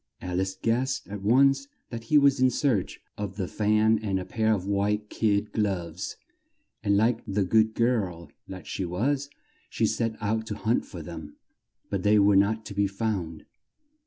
Al 0.19 0.41
ice 0.41 0.55
guessed 0.55 1.07
at 1.09 1.21
once 1.21 1.67
that 1.91 2.05
he 2.05 2.17
was 2.17 2.39
in 2.39 2.49
search 2.49 2.99
of 3.19 3.35
the 3.37 3.47
fan 3.47 3.99
and 3.99 4.17
the 4.17 4.25
pair 4.25 4.51
of 4.51 4.65
white 4.65 5.11
kid 5.11 5.51
gloves, 5.51 6.17
and 6.81 6.97
like 6.97 7.21
the 7.27 7.43
good 7.43 7.75
girl 7.75 8.31
that 8.47 8.65
she 8.65 8.83
was, 8.83 9.29
she 9.69 9.85
set 9.85 10.15
out 10.19 10.47
to 10.47 10.55
hunt 10.55 10.85
for 10.87 11.03
them, 11.03 11.35
but 11.91 12.01
they 12.01 12.17
were 12.17 12.35
not 12.35 12.65
to 12.65 12.73
be 12.73 12.87
found. 12.87 13.45